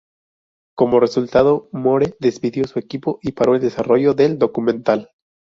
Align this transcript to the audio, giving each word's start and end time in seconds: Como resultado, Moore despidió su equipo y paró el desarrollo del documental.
Como 0.75 0.99
resultado, 0.99 1.69
Moore 1.71 2.15
despidió 2.19 2.65
su 2.65 2.79
equipo 2.79 3.19
y 3.21 3.33
paró 3.33 3.53
el 3.53 3.61
desarrollo 3.61 4.15
del 4.15 4.39
documental. 4.39 5.11